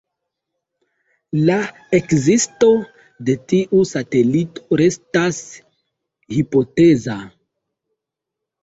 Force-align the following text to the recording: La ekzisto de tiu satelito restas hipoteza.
La 1.49 1.57
ekzisto 1.97 2.71
de 3.29 3.37
tiu 3.53 3.85
satelito 3.91 4.81
restas 4.85 5.45
hipoteza. 6.39 7.21